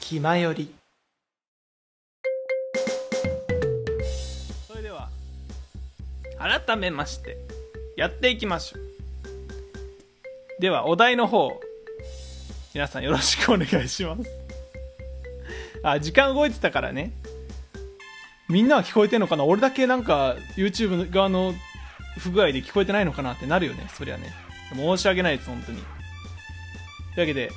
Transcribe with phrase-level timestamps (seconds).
[0.00, 0.72] 気まより。
[4.66, 5.08] それでは
[6.38, 7.36] 改めまして
[7.96, 8.82] やっていきましょう。
[10.60, 11.60] ではお題の方
[12.72, 14.22] 皆さんよろしくお願いします。
[15.82, 17.12] あ時間動いてたからね。
[18.48, 19.44] みんなは聞こえてんのかな？
[19.44, 21.52] 俺だけなんか YouTube 側の
[22.18, 24.32] 不具合で聞こえてないのかなってなるよねそりゃね。
[24.74, 25.78] 申し訳ないです本当に。
[25.78, 25.84] とい
[27.16, 27.50] うわけで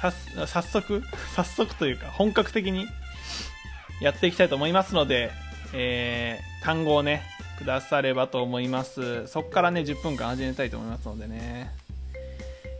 [0.00, 1.02] 早速
[1.34, 2.86] 早速というか本格的に
[4.00, 5.30] やっていきたいと思いますので、
[5.72, 7.22] えー、単語をね
[7.58, 11.86] くださればと思いますそこからね10分間始めたいと思いますのでね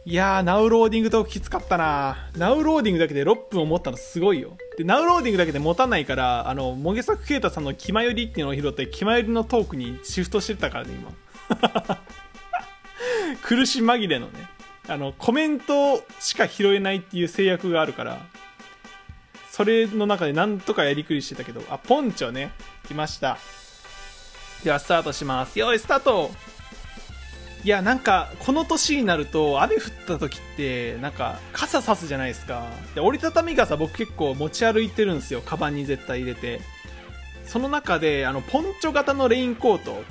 [0.08, 4.56] いやー、ナウローディングトークきつかったなナウローディングだけで6分を持ったのすごいよ。
[4.78, 11.98] で、ナウローディングだけで持たないから、あの、もげさくけいたさんの気まよりっていうのを拾って、気まよりのトークにシフトしてたからね、今。
[13.42, 14.48] 苦し紛れのね。
[14.88, 18.24] あの、コメントしか拾えないっていう制約があるから、
[19.50, 22.52] それの中でなんとかやりくりしてたけど、あ、ポンチョね、
[22.86, 23.38] 来ました。
[24.64, 25.58] では、スタートします。
[25.58, 26.30] よい、スタート
[27.64, 32.68] いや、なんか、この年になると、雨降った時って、なんか、傘さすじゃないですか。
[32.94, 35.40] で、折りたたみ傘僕結構持ち歩いてるんですよ。
[35.40, 36.60] カバンに絶対入れて。
[37.44, 40.02] その中で、あの、ポンチョ型のレインコート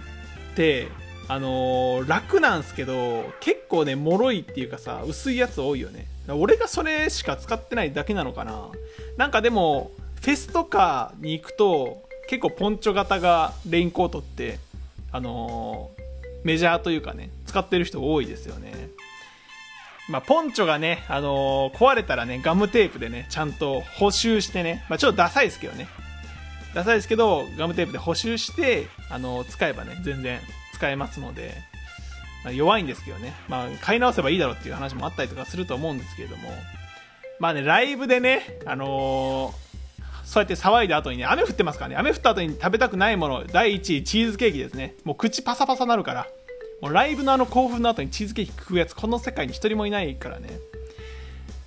[0.51, 0.89] って、
[1.27, 6.05] あのー、楽なんすけど、結構ね、脆いっていうかさ、薄いやつ多いよね。
[6.27, 8.69] 俺がそれしか使ってないだけなのかな。
[9.17, 14.59] なんかでも、フェスとかに行くと、結構ポンチョ型がレインコートって、
[15.11, 18.89] あのー、メジャーというかね、使ってる人多いですよね。
[20.07, 25.87] まあ、ポンチョがね、あのー、壊れたらね、ガムテープでね、ちゃんと補修してね、まあ、ちょっとダサいですけどね。
[26.75, 30.39] ダサいですけど、ガムテープで補修して、あのー、使えばね、全然
[30.75, 31.53] 使えますので、
[32.43, 33.33] まあ、弱いんですけどね。
[33.47, 36.49] まあ、買い直せばいいだろうっていう話もあったりとかすると思うんですけれども、
[37.39, 39.65] まあね、ライブでね、あのー
[40.25, 44.95] そうやって騒いだ後にね、雨降ってますからね、雨降った後に食べたくないもの、第1位、チーズケーキですね。
[45.03, 46.27] もう口パサパサなるから。
[46.81, 50.49] もうライブのあの興奮の後にチーズケーキ食うやつ、この世界に一人もいないからね。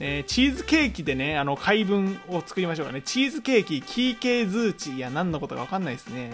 [0.00, 3.00] えー、チーズケーキでね、あの、回文を作りましょうかね。
[3.02, 4.92] チーズケーキ、キーケーズーチ。
[4.96, 6.32] いや、何のことかわかんないですね。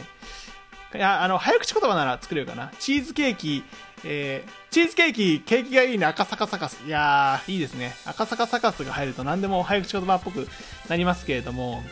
[0.94, 2.70] いや、あの、早口言葉なら作れるかな。
[2.78, 3.64] チーズケーキ、
[4.04, 6.84] えー、チーズケーキ、ケーキがいいね、赤坂サカス。
[6.86, 7.94] いやー、いいですね。
[8.06, 10.46] 赤坂サカスが入ると何でも早口言葉っぽく
[10.88, 11.82] なりますけれども、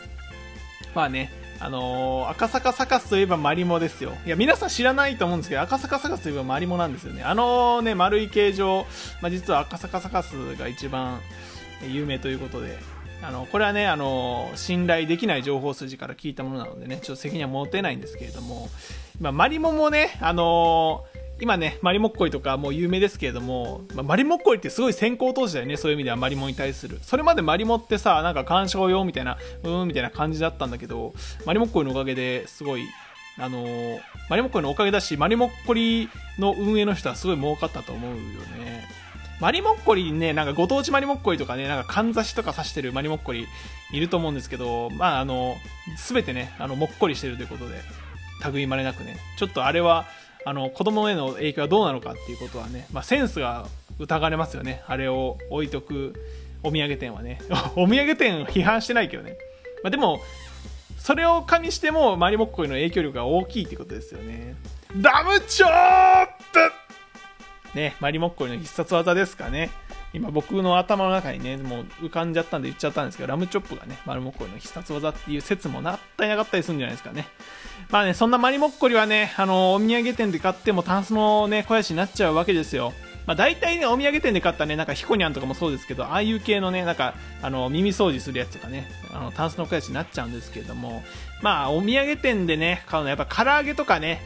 [0.94, 4.12] まあね、あのー、赤坂サカスといえばマリモですよ。
[4.24, 7.24] いや、皆さん知らないと思うんですけど、赤坂サカスといえばマリモなんですよね。
[7.24, 8.86] あのね、丸い形状、
[9.20, 11.20] まあ、実は赤坂サカスが一番
[11.88, 12.78] 有名ということで、
[13.22, 18.69] あの、これはね、あの、信頼できない情報筋から聞いたものなのでね、ちょっと責任は持てないんですけれども、
[19.21, 21.05] 今、マリモもね、あの
[21.41, 27.00] 今ね、マリモッコイとかもう有名ですけれども、まあ、マリモッコイってすごい先行投資だよね、そういう意味ではマリモに対する。
[27.03, 32.84] それまでマリモってさ、なんか鑑賞用みたいな、うーんみたいな感じだったんだけど、マリモッコイのおかげですごい、
[33.39, 34.00] あのー、
[34.31, 36.09] マリモッコイのおかげだし、マリモッコリ
[36.39, 39.01] の運営の人はすごい儲かったと思うよね。
[39.42, 43.48] マリモッコリね、なんかご当地マリモッコリとかね、なんかかんざしとか刺してるマリモッコリ
[43.92, 45.56] いると思うんですけど、まああの、
[45.97, 47.80] すべてね、あの、もっこりしてるということで、
[48.53, 50.06] 類まれなくね、ちょっとあれは、
[50.44, 53.66] あの子供への影響はどうなのかっていうことはね、まあ、センスが
[53.98, 54.84] 疑われますよね。
[54.86, 56.14] あれを置いとく
[56.62, 57.41] お土産店はね。
[57.74, 59.36] お土産店批判してないけどね、
[59.82, 60.20] まあ、でも
[60.98, 64.54] それを加味してもマリモッコイの影響力が大きいってことですよね。
[64.97, 66.31] ダムチョー
[67.75, 69.71] ねマリモッコイの必殺技ですかね
[70.15, 77.27] 今僕の頭の中にね、もう浮かんじゃったんで言っちゃったんですけど、ラムチョップがね、マリモッコリの必殺技っていう説もなったりなかったりするんじゃないですかね。
[77.91, 82.93] まあね、そんなマリモッコリはね、あの、お土産店で買ってもタンスのね、肥やしになっちゃうわけですよ。
[83.27, 91.03] まあ、大体ね、お土産店で買ったね、なんかヒコニャンとかもそうですけど、ああいう系のね、なんか、あの、耳掃除するやつとかね、あの、タンスの肥やしになっちゃうんですけれども、
[91.41, 94.21] まあ、お土産店でね、買うのはやっぱ唐揚げとかね、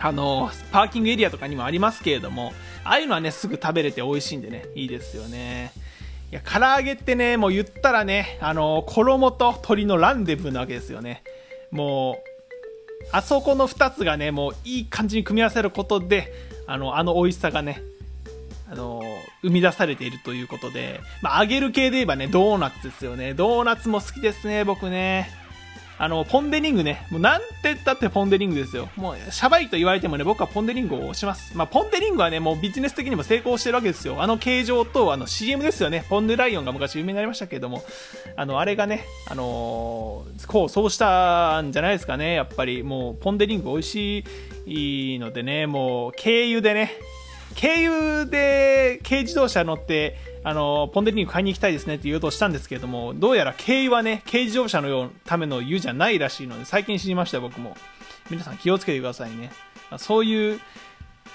[0.00, 2.52] あの、パーキングエリアとかにもありますけれども、
[2.84, 5.72] ああいうのはね、すぐ食べれて美味しいんでね、いいですよね。
[6.30, 11.22] いや、唐揚げってね、もう言ったらね、あの、衣と鶏のランデブーなわけですよね。
[11.70, 12.28] もう、
[13.12, 16.32] あそこの2つがね、もういい感じに組み合わせることで、
[16.66, 17.80] あの、あの美味しさがね、
[18.70, 19.02] あの、
[19.42, 23.32] 生み出されているということで、まあ、揚げる系で言えばね、ドーナツですよね。
[23.32, 25.30] ドーナツも好きですね、僕ね。
[26.00, 27.06] あの、ポンデリングね。
[27.10, 28.88] もうなんて言ったってポンデリングですよ。
[28.94, 31.56] もう、シャバいと言われてもね、僕はポンデリングを押します。
[31.56, 34.22] まあ、ポンデリングはね、もうビジネス的にも成功してるわけですよ。
[34.22, 36.04] あの形状と、あの CM ですよね。
[36.08, 37.82] ポンデライオンが昔有名になりましたけれども、
[38.36, 42.34] あの、あれがね、あのー、こう、そうしたんじゃないですかね。
[42.34, 44.24] やっぱり、もう、ポンデリング美味し
[44.66, 46.92] いのでね、もう、経由でね、
[47.56, 57.76] 経由で軽自動車乗って、あの、ポンデリング買いに行きたいですねって言おうとしたんですけれども、どうやら軽油はね、軽自動車のための油じゃないらしいので、最近知りましたよ、僕も。
[58.30, 59.50] 皆さん気をつけてくださいね。
[59.98, 60.60] そういう、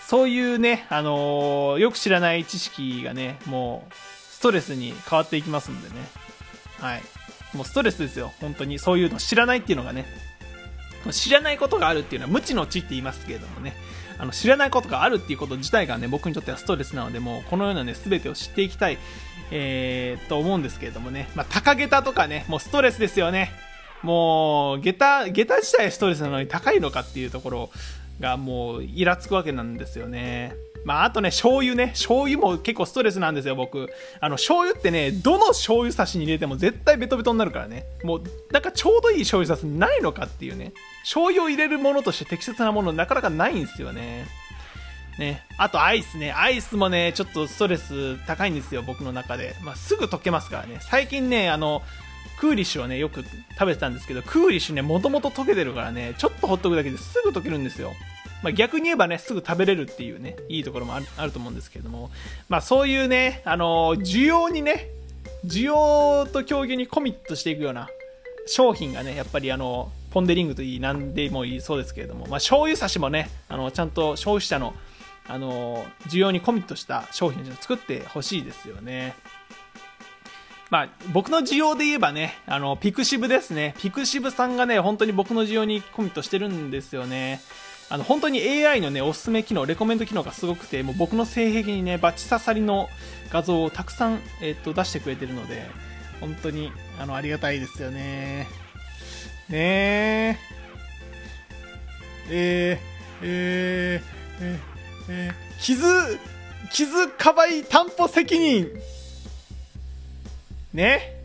[0.08, 5.96] そういうね、あのー、よく知らない知識がね、もう、ストレスに変わっていきますんでね。
[6.80, 7.02] はい。
[7.56, 8.80] もうストレスですよ、本当に。
[8.80, 10.06] そういうの知らないっていうのがね。
[11.12, 13.76] 知らないことがあるっていうのは無知の知って言いますけれどもね。
[14.18, 18.98] あの知らないことがあるっていうこと自体がね、僕にとってはストレスなので、もうこのようなね、全てを知っていきたい、
[19.51, 21.30] えー、と思うんですけれどもね。
[21.36, 23.51] まあ、高下駄とかね、もうストレスですよね。
[24.01, 27.69] もう、下駄、下駄自体ストレスなのに高いのかっていうところ
[28.19, 30.56] がもうイラつくわけなんですよね。
[30.85, 31.88] まあ、あとね、醤油ね。
[31.88, 33.89] 醤油も結構ストレスなんですよ、僕。
[34.19, 37.85] あの、醤油ってね、どの醤油差しに入れても絶対ベトベトになるからね。
[38.03, 40.74] もう、なんかちょうどいい醤油差しないのかっていうね。
[41.03, 44.25] 醤油を入れるものとして適切なものなかなかないんですよね。
[45.18, 45.44] ね。
[45.57, 46.31] あとアイスね。
[46.33, 49.56] アイスもね、ちょっとストレス高いんですよ、僕の中で。
[49.62, 50.80] まあ、すぐ溶けますからね。
[50.81, 51.81] 最近ね、あの、
[52.39, 57.94] クーリッシュをね、よく食べてたんですけど、クーリッシュね、もともと溶けてるからね、ちょっとほっとくだけですぐ溶けるんですよ。
[58.44, 62.12] まあ、逆に言えばね、すぐ食べれるっていうね、いいところもあると思うんですけれども、
[62.50, 64.90] まあ、そういうね、あの需要にね、
[65.45, 67.90] 需要と供給にコミットしていくような
[68.45, 74.75] 商品がね、やっぱりあの、ポンデリングといい、なんでもいいそうですけれども、まあ、醤油差しもね、あの、ちゃんと消費者の、
[75.28, 79.16] あの、需要にコミットした商品を作ってほしいですよね。
[80.69, 83.75] まあ、僕の需要で言えばね、あの、ピクシブですね。
[83.80, 87.42] ピクシブさんがね、本当に僕の需要にコミットしてるんですよね。
[87.94, 92.90] あの本当に AI のねおすすめ機能レコメント機能がすごくてもう僕の性癖にねバチ刺さりの
[93.30, 95.69] 画像をたくさん、えー、と出してくれてるので
[96.19, 98.48] 本当にあのありがたいですよね。
[99.48, 100.40] ねえ
[102.31, 102.80] えー、
[103.22, 104.01] えー、
[104.42, 104.60] えー、
[105.10, 105.86] えー、傷
[106.72, 108.72] 傷かばい担保責任。
[110.74, 111.23] ね。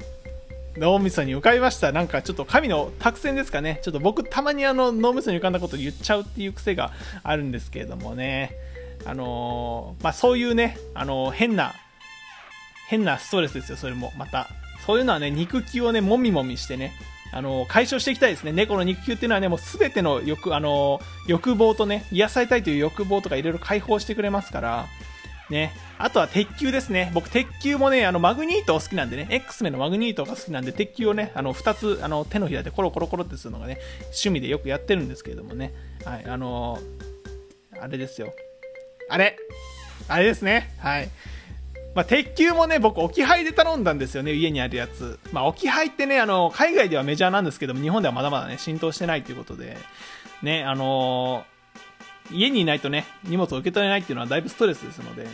[0.78, 1.92] 脳みそに浮かびました。
[1.92, 3.80] なんかちょっと神の託戦ですかね。
[3.82, 6.92] ちょっと僕たまにあの脳みそに浮かんだこと言っちゃうっていう癖が
[7.22, 8.52] あるんですけれどもね。
[9.04, 11.72] あのー、まあ、そういうね、あのー、変な、
[12.88, 14.12] 変なストレスですよ、それも。
[14.16, 14.48] また。
[14.86, 16.92] そういうのはね、肉球をね、もみもみしてね、
[17.32, 18.52] あの、解消していきたいですね。
[18.52, 24.86] 猫の肉球っていうのはね、もうすべての欲、あの欲望とね、癒されたいという欲望とかいろいろ解放してくれますから、
[25.50, 25.72] ね。
[25.98, 27.10] あとは鉄球ですね。
[27.14, 35.72] 僕、鉄球もね、あの、マグニート好きなんでね、X メンのマグニートが好きなんで、鉄球をね、あの、2つ、あの、手のひらでコロコロコロってするのがね、趣味でよくやってるんですけれどもね。
[36.04, 38.32] はい、あのー、あれですよ。
[39.08, 39.36] あれ
[40.08, 40.74] あれですね。
[40.78, 41.08] はい。
[41.94, 45.18] まあ、鉄球もね、僕、置き配で頼んだんですよね、家にあるやつ。
[45.32, 49.76] まあ、置き配ってね、あの、海外ではメジャーなんですけども、日本ではまだまだね、浸透してないということで、
[50.42, 51.57] ね、あのー
[52.30, 55.26] 家にいないとね、荷物を受け取れないっていうのはだいぶストレスですので、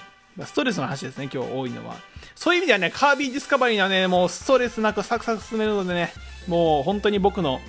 [0.44, 1.96] ストレスの話ですね、今日多いのは。
[2.35, 6.12] そういう意味ではね、カービィディスカバリーはね、もうストレスなくサクサク進めるのでね、
[6.49, 7.61] もう本当に僕の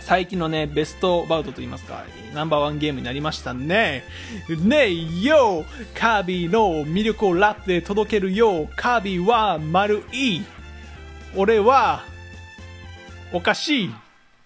[0.00, 4.04] 最近のね、ベストバウトと言いますか、ナンバーワンゲームになりましたね。
[4.48, 10.42] ねえ、よカービィの魅力をラップで届けるよカービィは丸い
[11.34, 12.04] 俺は、
[13.32, 13.94] おかしい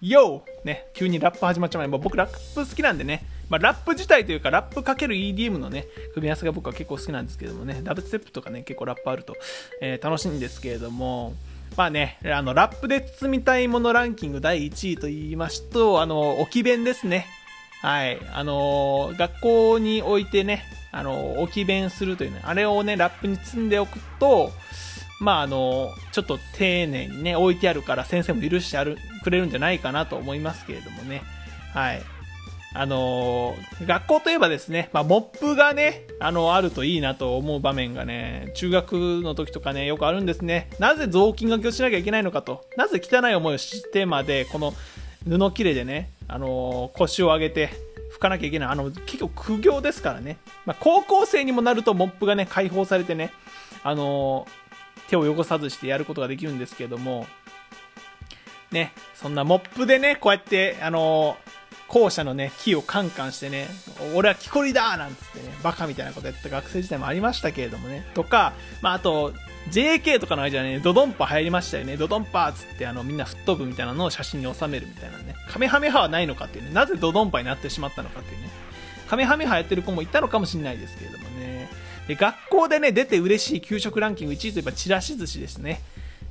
[0.00, 9.36] よね、急にラップ始まっちゃう前、僕ラップ好きなんでね、まあ、ラップ自体というか、ラップかける EDM のね、組み合わせが僕は結構好きなんですけどもね、ダブルステップとかね、結構ラップあると、
[9.82, 11.34] えー、楽しいんですけれども、
[11.76, 17.26] まあね、あの、ラップで包みたいものランキング第1位と言いますと、あの、置き弁ですね。
[17.82, 18.20] はい。
[18.32, 24.52] あの、学校に置いてね、あの、置き弁するというね、あれをね、ラップに積んでおくと、
[25.20, 31.22] まああの、ちょっと丁寧にね、置いてあるから先生も許してあるくれるんじゃないかなと思いますけれどもね。
[31.72, 32.02] はい。
[32.72, 40.70] あのー、学校といえばですね、まあ、モップがね、あの、あるといいなと思う場面がね、中学の時とかね、よくあるんですね。
[40.78, 42.64] なぜ雑巾がけをしなきゃいけないのかと。
[42.76, 44.72] なぜ汚い思いをしてまで、この
[45.28, 47.70] 布切れでね、あのー、腰を上げて
[48.14, 48.68] 拭かなきゃいけない。
[48.68, 50.38] あの、結構苦行ですからね。
[50.64, 53.32] まあ、高校生にもなるとモップがね、解放されてね、
[53.82, 57.26] あのー、手を汚さずしてやることができるんですけども、
[58.70, 61.49] ね、そんなモップでね、こうやって、あのー
[61.90, 63.66] 校舎のね、木をカンカンしてね、
[64.14, 68.06] 俺は木こりだなんつってね、バカみたいなことやった学生時代もありましたけれどもね。
[68.14, 69.34] とか、まあ、あと、
[69.70, 71.96] JK とかの間にね、ドドンパ入りましたよね。
[71.96, 75.34] ドドンパーつってあのみんな吹っ飛ぶみたいなのを写真に収めるみたいなね。
[75.48, 76.70] カメハメハはないのかっていうね。
[76.72, 78.48] なぜドドンパになってしまったのかっていうね。
[79.08, 81.68] カメハメハやってる子もいたのかもしれないですけれどもね。
[82.06, 85.82] で、学校でね、出て嬉しい給食ランキング1位といえばちらし寿司ですね。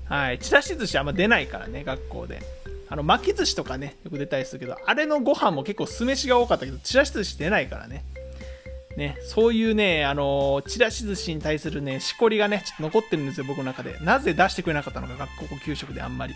[0.06, 0.40] はい。
[0.40, 2.42] ちらし寿司あんま出ないからね、学校で。
[2.90, 8.04] あの巻き寿司とかねよく出たりするけどあれのご飯も結構酢飯が多かったけどちらし寿司出ないからね
[8.98, 13.98] ね、そういうね、あの、ちらし寿司に対するね、しこりがね、ちょっと残ってるんですよ、僕の中で。
[14.02, 16.34] なぜ出してくれなかったのか、学校給食であんまり。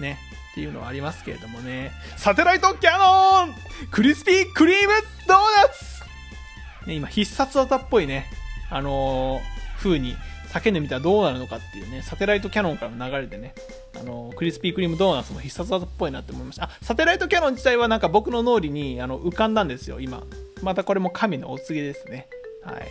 [0.00, 0.18] ね、
[0.52, 1.90] っていうのはありますけれどもね。
[2.16, 3.54] サテライトキャノン
[3.90, 4.92] クリスピークリーム
[5.26, 8.26] ドーナツね、今、必殺技っぽいね、
[8.70, 10.16] あのー、風に
[10.52, 13.54] 叫んでみたらどうなるのかっていうね、サテライトキャノンからの流れでね、
[13.98, 16.64] あの、クリスピークリームドーナツも必殺技っぽいなって思いました。
[16.64, 20.22] あ、サテライトキャノン自体はなんか僕の脳裏にあの浮かんだんですよ、今。
[20.62, 22.28] またこれも神のお告げですね。
[22.64, 22.88] はい。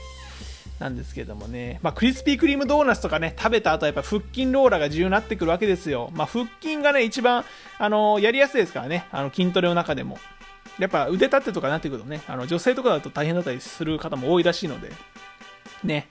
[0.80, 6.10] なんですけどもね、まあ、クリスピークリームドーナツとかね、食べた後はやっぱ腹筋ローラーが重要になってくるわけですよ。
[6.13, 7.44] まあ、腹筋がね、一番、
[7.78, 10.18] あのやりやすいですからね、あの、筋トレの中でも。
[10.80, 14.92] やっぱ腕立てとかになってくるとね、あの、女性とかだと大変だったりする方も多いらしいので、
[15.84, 16.08] ね。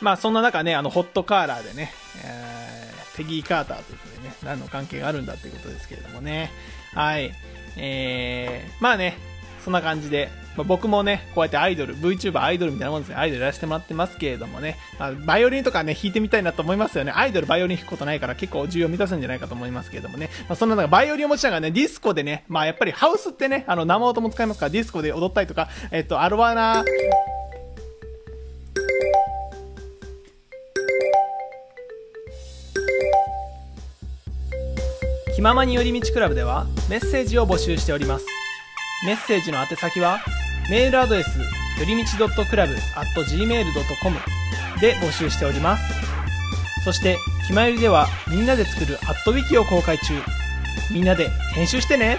[0.00, 1.92] まあ、そんな中ね、あの、ホットカーラーでね、
[2.24, 6.50] えー、ペギー・カーターということでね、何の関係があるんだということですけれどもね。
[6.94, 7.32] はい。
[7.76, 9.18] えー、まあね、
[9.64, 17.12] そんな感じで、まあ、僕もね、こうやってアイドル、VTuber アイドルみたいなもんですね、アイドルやらせてもらってますけれどもね、まあ、バイオリンとかね、弾いてみたいなと思いますよね。
[17.14, 20.30] アイドルバイオリン弾くことないから結構重要を満たすんじゃないかと思いますけれどもね。
[20.48, 26.84] まあ、そんな中、バイオリンを持ちながらね、ディスコでね、まあやっぱりハウスってね、あの生音も使いますから、ディスコで踊ったりとか、えっと、アルバナ、
[35.36, 38.24] 気ままに寄り道クラブではメッセージを募集しております。
[39.04, 40.20] メッセージの宛先は、
[40.70, 41.44] メールアドレス、よ
[41.86, 44.16] りみち .club.gmail.com
[44.80, 45.84] で募集しております。
[46.84, 50.14] そして、気まよりではみんなで作るアットウィキを公開中。
[50.90, 52.18] みんなで編集してね